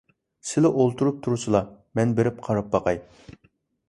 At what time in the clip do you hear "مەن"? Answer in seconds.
1.99-2.15